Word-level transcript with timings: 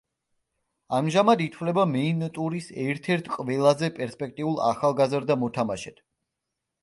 ამჟამად 0.99 1.41
ითვლება 1.43 1.83
მეინ-ტურის 1.89 2.69
ერთ-ერთ 2.85 3.29
ყველაზე 3.35 3.89
პერსპექტიულ 3.99 4.57
ახალგაზრდა 4.71 5.37
მოთამაშედ. 5.45 6.01